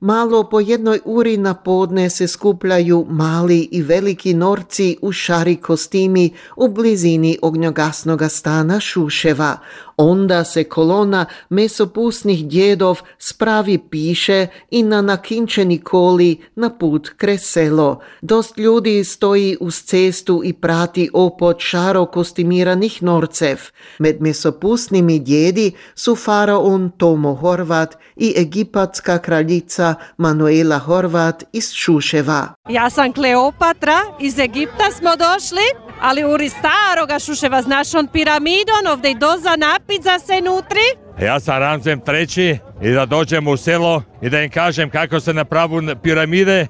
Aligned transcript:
Malo 0.00 0.44
po 0.44 0.60
jednoj 0.60 1.00
uri 1.04 1.36
na 1.36 1.54
podne 1.54 2.10
se 2.10 2.28
skupljaju 2.28 3.06
mali 3.08 3.68
i 3.70 3.82
veliki 3.82 4.34
norci 4.34 4.96
u 5.02 5.12
šari 5.12 5.56
kostimi 5.56 6.30
u 6.56 6.68
blizini 6.68 7.38
ognjogasnoga 7.42 8.28
stana 8.28 8.80
Šuševa. 8.80 9.58
Onda 9.96 10.44
se 10.44 10.64
kolona 10.64 11.26
mesopusnih 11.48 12.48
djedov 12.48 13.00
spravi 13.18 13.78
piše 13.78 14.46
i 14.70 14.82
na 14.82 15.02
nakinčeni 15.02 15.80
koli 15.80 16.40
na 16.54 16.70
put 16.70 17.10
kreselo. 17.16 18.00
Dost 18.22 18.58
ljudi 18.58 19.04
stoji 19.04 19.56
uz 19.60 19.82
cestu 19.82 20.40
i 20.44 20.52
prati 20.52 21.10
opod 21.12 21.56
šaro 21.58 22.06
kostimiranih 22.06 23.02
norcev. 23.02 23.58
Med 23.98 24.20
mesopusnimi 24.20 25.18
djedi 25.18 25.72
su 25.94 26.16
faraon 26.16 26.90
Tomo 26.96 27.34
Horvat 27.34 27.96
i 28.16 28.34
egipatska 28.36 29.18
kraljica 29.18 29.89
Manuela 30.18 30.78
Horvat 30.78 31.44
iz 31.52 31.72
Šuševa. 31.72 32.46
Ja 32.68 32.90
sam 32.90 33.12
Kleopatra, 33.12 33.98
iz 34.20 34.38
Egipta 34.38 34.90
smo 34.98 35.10
došli 35.16 35.90
ali 36.00 36.24
uri 36.24 36.48
staroga 36.48 37.18
Šuševa, 37.18 37.62
znaš 37.62 37.94
on 37.94 38.06
piramidon, 38.06 38.86
ovdje 38.92 39.14
doza 39.14 39.56
napit 39.56 40.02
za 40.02 40.18
se 40.18 40.40
nutri? 40.40 40.86
Ja 41.26 41.40
sam 41.40 41.58
Ramzem 41.58 42.00
treći 42.00 42.58
i 42.82 42.90
da 42.90 43.06
dođem 43.06 43.48
u 43.48 43.56
selo 43.56 44.02
i 44.22 44.30
da 44.30 44.40
im 44.40 44.50
kažem 44.50 44.90
kako 44.90 45.20
se 45.20 45.34
napravu 45.34 45.82
piramide 46.02 46.66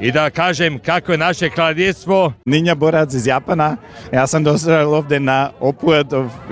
i 0.00 0.12
da 0.12 0.30
kažem 0.30 0.78
kako 0.78 1.12
je 1.12 1.18
naše 1.18 1.50
kraljevstvo. 1.50 2.32
Ninja 2.44 2.74
Borac 2.74 3.14
iz 3.14 3.26
Japana. 3.26 3.76
Ja 4.12 4.26
sam 4.26 4.44
došao 4.44 4.90
ovdje 4.90 5.20
na 5.20 5.50
oput 5.60 6.06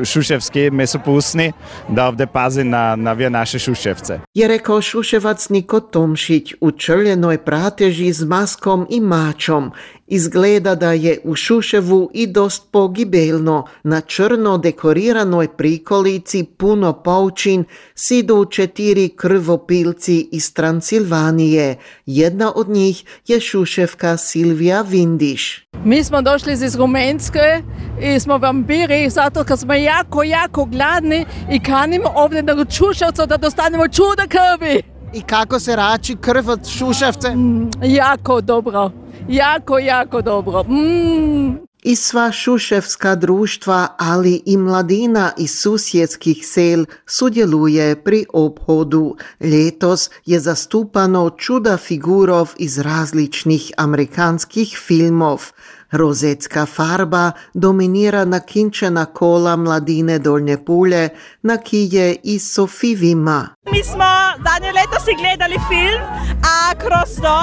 šuševski 0.05 0.71
mesopusni 0.71 1.53
da 1.89 2.07
ovdje 2.07 2.27
pazi 2.27 2.65
na, 2.65 2.97
na 2.97 3.15
naše 3.15 3.59
šuševce. 3.59 4.21
Je 4.35 4.49
rekao 4.49 4.83
šuševac 4.83 5.49
Niko 5.49 5.81
Tomšić 5.81 6.55
u 6.61 6.71
črljenoj 6.71 7.39
prateži 7.39 8.13
s 8.13 8.23
maskom 8.23 8.87
i 8.91 9.01
mačom 9.01 9.73
Izgleda 10.11 10.75
da 10.75 10.93
je 10.93 11.19
u 11.25 11.35
Šuševu 11.35 12.11
i 12.15 12.27
dost 12.27 12.69
pogibelno. 12.71 13.65
Na 13.83 14.01
črno 14.01 14.59
dekoriranoj 14.59 15.49
prikolici 15.57 16.45
puno 16.57 17.03
paučin 17.03 17.65
sidu 17.95 18.45
četiri 18.45 19.09
krvopilci 19.09 20.29
iz 20.33 20.55
Transilvanije. 20.55 21.77
Jedna 22.07 22.53
od 22.57 22.69
njih 22.69 23.05
je 23.27 23.41
Šuševka 23.41 24.17
Silvija 24.17 24.83
Vindiš. 24.83 25.67
Mi 25.85 26.05
smo 26.05 26.23
došli 26.23 26.53
iz 26.53 26.77
Rumenske 26.77 27.63
i 28.03 28.21
smo 28.21 28.39
vampiri 28.39 29.11
zato 29.11 29.45
kad 29.45 29.61
smo 29.61 29.75
jako, 29.75 30.23
jako 30.23 30.65
gladni 30.65 31.25
i 31.53 31.61
kanimo 31.61 32.13
ovdje 32.15 32.43
na 32.43 32.67
Šuševcu 32.71 33.27
da 33.27 33.37
dostanemo 33.37 33.89
čuda 33.89 34.27
krvi. 34.29 34.83
I 35.15 35.23
kako 35.23 35.61
se 35.61 35.77
rači 35.77 36.17
krv 36.21 36.51
od 36.51 36.69
Šuševce? 36.69 37.37
Mm, 37.37 37.71
jako 37.83 38.41
dobro 38.41 38.91
jako, 39.29 39.79
jako 39.79 40.23
dobro. 40.23 40.63
Mm. 40.63 41.69
I 41.83 41.97
sva 41.97 42.33
šuševska 42.33 43.15
društva, 43.15 43.89
ali 43.99 44.43
i 44.47 44.57
mladina 44.57 45.33
iz 45.37 45.59
susjedskih 45.61 46.47
sel 46.47 46.85
sudjeluje 47.07 48.05
pri 48.05 48.25
obhodu. 48.33 49.17
Ljetos 49.41 50.11
je 50.27 50.41
zastupano 50.41 51.31
čuda 51.31 51.77
figurov 51.77 52.49
iz 52.57 52.79
različnih 52.79 53.71
amerikanskih 53.77 54.79
filmov. 54.87 55.53
Rozetska 55.91 56.67
farba 56.67 57.33
dominira 57.55 58.25
nakinčena 58.25 59.05
kola 59.07 59.57
mladine 59.57 60.19
Dolnje 60.19 60.57
Pulje, 60.65 61.09
na 61.43 61.57
kije 61.57 62.17
i 62.23 62.39
Sofivima. 62.39 63.49
Mi 63.73 63.83
smo 63.85 64.11
zadnje 64.47 64.73
leto 64.73 64.99
si 65.05 65.13
gledali 65.21 65.59
film, 65.69 66.03
a 66.43 66.75
kroz 66.75 67.17
to 67.23 67.39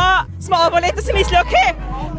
smo 0.45 0.55
ovo 0.67 0.75
leto 0.75 1.02
si 1.02 1.13
mislili, 1.13 1.41
ok, 1.45 1.55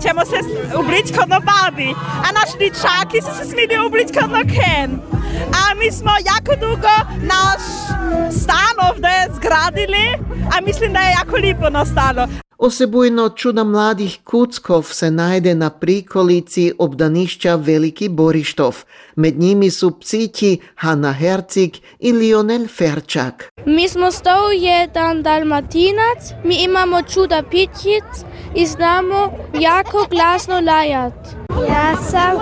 ćemo 0.02 0.20
se 0.24 0.38
ublići 0.80 1.14
kod 1.18 1.28
no 1.28 1.40
babi, 1.40 1.94
a 2.24 2.28
naši 2.38 2.58
dičaki 2.58 3.18
su 3.26 3.30
se 3.38 3.44
smili 3.50 3.86
ublići 3.86 4.14
kod 4.20 4.30
no 4.30 4.42
Ken. 4.54 4.90
A 5.60 5.74
mi 5.74 5.92
smo 5.92 6.12
jako 6.32 6.52
dugo 6.66 6.94
naš 7.34 7.62
stan 8.42 8.76
ovdje 8.90 9.28
zgradili, 9.36 10.06
a 10.52 10.60
mislim 10.60 10.92
da 10.92 11.00
je 11.00 11.16
jako 11.18 11.36
lipo 11.36 11.70
nastalo. 11.70 12.45
Osebujno 12.58 13.28
čuda 13.28 13.64
mladih 13.64 14.18
kuckov 14.24 14.82
se 14.82 15.10
najde 15.10 15.54
na 15.54 15.70
prikolici 15.70 16.72
obdanišća 16.78 17.54
Veliki 17.54 18.08
Borištov. 18.08 18.84
Med 19.16 19.38
njimi 19.38 19.70
su 19.70 20.00
psići 20.00 20.58
Hanna 20.74 21.12
Hercig 21.12 21.74
i 21.98 22.12
Lionel 22.12 22.66
Ferčak. 22.68 23.44
Mi 23.66 23.88
smo 23.88 24.06
jedan 24.52 25.22
dalmatinac, 25.22 26.32
mi 26.44 26.56
imamo 26.64 27.02
čuda 27.02 27.42
pitjic 27.50 28.24
i 28.54 28.66
znamo 28.66 29.30
jako 29.60 30.06
glasno 30.10 30.60
lajat. 30.60 31.45
Ja 31.64 31.96
sam 31.96 32.36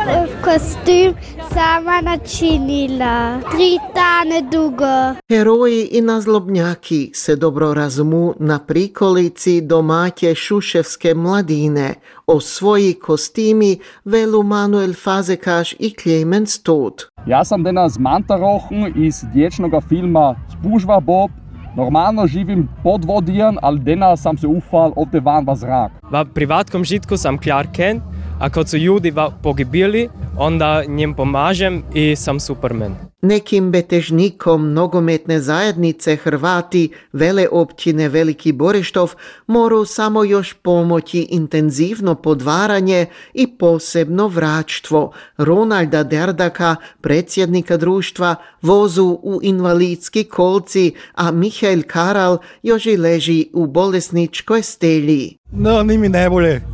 kostüm 0.44 1.14
sama 1.54 2.00
načinila. 2.00 3.40
Tri 3.52 3.78
dane 3.94 4.42
dugo. 4.52 5.20
Heroji 5.28 5.88
i 5.92 6.00
nazlobnjaki 6.00 7.10
se 7.14 7.36
dobro 7.36 7.74
razumu 7.74 8.34
na 8.38 8.58
prikolici 8.58 9.60
domaće 9.60 10.34
šuševske 10.34 11.14
mladine. 11.14 11.94
O 12.26 12.40
svoji 12.40 12.94
kostimi 12.94 13.78
velu 14.04 14.42
Manuel 14.42 14.92
Fazekaš 15.04 15.72
i 15.72 15.94
Clemens 16.02 16.62
Todt. 16.62 17.02
Ja 17.26 17.44
sam 17.44 17.62
danas 17.62 17.98
Mantarochen 17.98 19.04
iz 19.04 19.24
dječnoga 19.34 19.80
filma 19.80 20.34
Spužva 20.52 21.00
Bob 21.00 21.30
Normalno 21.76 22.26
živim 22.26 22.68
pod 22.82 23.04
vodijan, 23.04 23.56
ali 23.62 23.78
danas 23.78 24.22
sam 24.22 24.38
se 24.38 24.46
ufal 24.46 24.92
ovdje 24.96 25.20
van 25.20 25.46
v 25.46 25.54
zrak. 25.54 25.92
V 26.10 26.24
privatnom 26.34 26.84
žitku 26.84 27.16
sam 27.16 27.38
Clark 27.38 27.72
Kent, 27.72 28.02
a 28.44 28.50
kad 28.50 28.68
su 28.68 28.76
ljudi 28.76 29.12
pogibili, 29.42 30.08
onda 30.38 30.84
njim 30.88 31.14
pomažem 31.14 31.82
i 31.94 32.16
sam 32.16 32.40
Superman. 32.40 32.96
Nekim 33.22 33.70
betežnikom 33.70 34.72
nogometne 34.72 35.40
zajednice 35.40 36.16
Hrvati 36.16 36.90
vele 37.12 37.48
općine 37.52 38.08
Veliki 38.08 38.52
Borištov 38.52 39.14
moru 39.46 39.84
samo 39.84 40.24
još 40.24 40.52
pomoći 40.52 41.26
intenzivno 41.30 42.14
podvaranje 42.14 43.06
i 43.34 43.46
posebno 43.58 44.28
vračstvo. 44.28 45.12
Ronalda 45.36 46.02
Derdaka, 46.02 46.76
predsjednika 47.00 47.76
društva, 47.76 48.36
vozu 48.62 49.18
u 49.22 49.40
invalidski 49.42 50.24
kolci, 50.24 50.92
a 51.14 51.30
Mihael 51.30 51.82
Karal 51.86 52.38
još 52.62 52.86
i 52.86 52.96
leži 52.96 53.46
u 53.52 53.66
bolesničkoj 53.66 54.62
stelji. 54.62 55.36
No, 55.52 55.82
ni 55.82 55.98
mi 55.98 56.08
najbolje. 56.08 56.73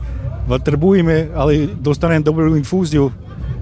Potrebujem, 0.50 1.06
ali 1.34 1.68
dostanem 1.80 2.22
dobru 2.22 2.56
infuziju 2.56 3.10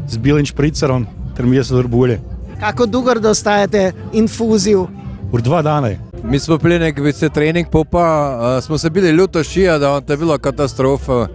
s 0.09 0.17
bilim 0.17 0.47
špricerom, 0.47 1.07
ter 1.37 1.47
mi 1.47 1.57
je 1.57 1.65
se 1.65 1.83
bolje. 1.83 2.21
Kako 2.61 2.87
dugo 2.87 3.15
dostajete 3.15 3.93
infuziju? 4.13 4.89
U 5.33 5.41
dva 5.41 5.63
dana. 5.63 5.91
Mi 6.25 6.39
smo 6.39 6.59
bili 6.59 6.79
nek 6.79 6.99
se 7.15 7.29
trening 7.29 7.67
popa, 7.73 8.61
smo 8.63 8.79
se 8.79 8.91
bili 8.91 9.11
ljuto 9.11 9.45
šija, 9.45 9.79
da 9.79 10.01
to 10.01 10.13
je 10.13 10.17
bilo 10.17 10.39
katastrofa. 10.39 11.27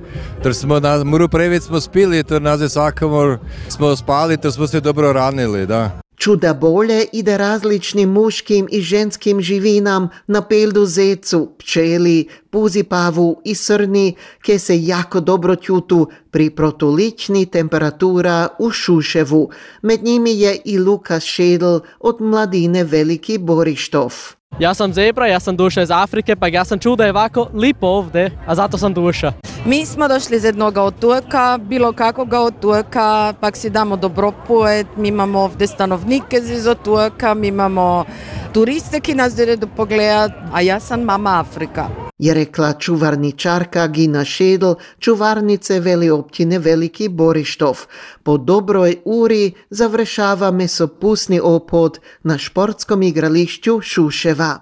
Ter 0.44 0.56
smo 0.56 0.80
na 0.80 1.04
muru 1.04 1.30
smo 1.62 1.80
spili, 1.80 2.24
ter 2.24 2.42
nazve 2.42 2.70
svakomor 2.70 3.38
smo 3.70 3.96
spali, 3.96 4.38
ter 4.38 4.52
smo 4.52 4.68
se 4.68 4.82
dobro 4.82 5.14
ranili, 5.14 5.68
da. 5.68 6.03
Čuda 6.24 6.54
bolje 6.54 7.06
ide 7.12 7.38
različnim 7.38 8.10
muškim 8.10 8.68
i 8.72 8.82
ženskim 8.82 9.42
živinam 9.42 10.10
na 10.28 10.42
peldu 10.42 10.86
zecu, 10.86 11.50
pčeli, 11.58 12.28
puzipavu 12.50 13.42
i 13.46 13.56
srni, 13.56 14.16
ke 14.46 14.60
se 14.60 14.84
jako 14.84 15.20
dobro 15.20 15.56
čutu 15.56 16.08
pri 16.32 16.50
protulični 16.50 17.46
temperatura 17.46 18.48
u 18.60 18.72
Šuševu. 18.72 19.50
Med 19.82 20.04
njimi 20.04 20.40
je 20.40 20.58
i 20.66 20.80
Lukas 20.80 21.24
Šedl 21.24 21.78
od 22.00 22.22
mladine 22.22 22.84
Veliki 22.84 23.38
Borištov. 23.38 24.14
Ja 24.60 24.74
sam 24.74 24.94
Zebra, 24.94 25.28
ja 25.28 25.40
sam 25.40 25.58
duša 25.58 25.82
iz 25.82 25.92
Afrike, 25.92 26.36
pa 26.36 26.48
ja 26.48 26.66
sam 26.66 26.80
čuo 26.80 26.96
da 26.96 27.06
je 27.06 27.12
ovako 27.12 27.50
lipo 27.54 27.88
ovdje, 27.88 28.32
a 28.46 28.56
zato 28.56 28.78
sam 28.78 28.94
duša. 28.94 29.34
Mi 29.66 29.86
smo 29.86 30.08
došli 30.08 30.38
iz 30.38 30.44
jednog 30.44 30.78
otoka, 30.78 31.60
bilo 31.62 31.94
kakvog 31.94 32.34
otoka, 32.34 33.34
pak 33.40 33.56
si 33.58 33.70
damo 33.70 33.96
dobro 33.96 34.32
poet, 34.48 34.88
mi 34.98 35.08
imamo 35.08 35.40
ovdje 35.40 35.68
stanovnike 35.68 36.38
iz 36.38 36.68
otoka, 36.68 37.34
mi 37.34 37.48
imamo 37.48 38.06
turiste 38.54 39.00
ki 39.00 39.16
nas 39.16 39.36
do 39.36 39.68
pogledat, 39.76 40.32
a 40.54 40.62
ja 40.62 40.80
sam 40.80 41.02
mama 41.02 41.40
Afrika. 41.40 42.03
Je 42.24 42.34
rekla 42.34 42.74
čuvarničarka 42.74 43.88
Gina 43.88 44.26
Šedl, 44.26 44.74
čuvarnice 45.00 45.80
veli 45.80 46.10
općine 46.10 46.60
Veliki 46.60 47.10
Borištov. 47.10 47.80
Po 48.24 48.38
dobroj 48.38 48.96
uri 49.06 49.52
završava 49.70 50.52
mesopusni 50.52 51.40
opod 51.44 52.00
na 52.24 52.38
športskom 52.38 53.04
igrališću 53.04 53.82
Šuševa. 53.82 54.52